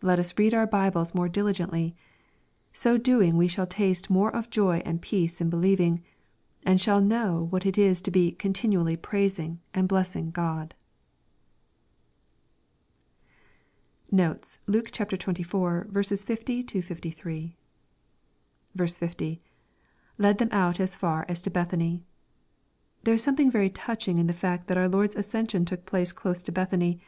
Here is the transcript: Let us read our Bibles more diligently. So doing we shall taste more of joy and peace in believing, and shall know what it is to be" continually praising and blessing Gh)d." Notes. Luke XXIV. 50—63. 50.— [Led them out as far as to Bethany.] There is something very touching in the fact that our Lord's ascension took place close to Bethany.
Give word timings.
Let 0.00 0.18
us 0.18 0.32
read 0.38 0.54
our 0.54 0.66
Bibles 0.66 1.14
more 1.14 1.28
diligently. 1.28 1.94
So 2.72 2.96
doing 2.96 3.36
we 3.36 3.46
shall 3.46 3.66
taste 3.66 4.08
more 4.08 4.34
of 4.34 4.48
joy 4.48 4.78
and 4.86 5.02
peace 5.02 5.38
in 5.38 5.50
believing, 5.50 6.02
and 6.64 6.80
shall 6.80 7.02
know 7.02 7.48
what 7.50 7.66
it 7.66 7.76
is 7.76 8.00
to 8.00 8.10
be" 8.10 8.32
continually 8.46 8.96
praising 8.96 9.60
and 9.74 9.86
blessing 9.86 10.32
Gh)d." 10.32 10.70
Notes. 14.10 14.60
Luke 14.66 14.90
XXIV. 14.90 15.44
50—63. 15.44 17.54
50.— 18.74 19.42
[Led 20.18 20.38
them 20.38 20.48
out 20.52 20.80
as 20.80 20.96
far 20.96 21.26
as 21.28 21.42
to 21.42 21.50
Bethany.] 21.50 22.02
There 23.02 23.12
is 23.12 23.22
something 23.22 23.50
very 23.50 23.68
touching 23.68 24.16
in 24.16 24.26
the 24.26 24.32
fact 24.32 24.68
that 24.68 24.78
our 24.78 24.88
Lord's 24.88 25.16
ascension 25.16 25.66
took 25.66 25.84
place 25.84 26.12
close 26.12 26.42
to 26.44 26.50
Bethany. 26.52 26.98